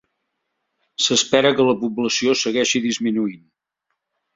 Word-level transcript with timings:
S'espera 1.07 1.53
que 1.59 1.67
la 1.69 1.77
població 1.85 2.37
segueixi 2.47 2.85
disminuint. 2.91 3.49